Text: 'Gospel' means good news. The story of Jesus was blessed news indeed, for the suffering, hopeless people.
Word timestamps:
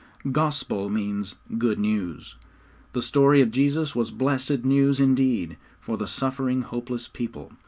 'Gospel' 0.31 0.89
means 0.89 1.35
good 1.59 1.77
news. 1.77 2.33
The 2.93 3.03
story 3.03 3.39
of 3.39 3.51
Jesus 3.51 3.93
was 3.95 4.09
blessed 4.09 4.65
news 4.65 4.99
indeed, 4.99 5.57
for 5.79 5.95
the 5.95 6.07
suffering, 6.07 6.63
hopeless 6.63 7.07
people. 7.07 7.51